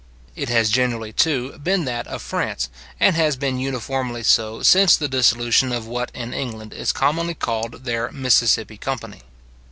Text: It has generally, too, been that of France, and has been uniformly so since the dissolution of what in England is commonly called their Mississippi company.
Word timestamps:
It 0.35 0.49
has 0.49 0.71
generally, 0.71 1.13
too, 1.13 1.59
been 1.59 1.85
that 1.85 2.07
of 2.07 2.23
France, 2.23 2.69
and 2.99 3.15
has 3.15 3.35
been 3.35 3.59
uniformly 3.59 4.23
so 4.23 4.63
since 4.63 4.97
the 4.97 5.07
dissolution 5.07 5.71
of 5.71 5.85
what 5.85 6.09
in 6.15 6.33
England 6.33 6.73
is 6.73 6.91
commonly 6.91 7.35
called 7.35 7.83
their 7.85 8.11
Mississippi 8.11 8.77
company. 8.77 9.21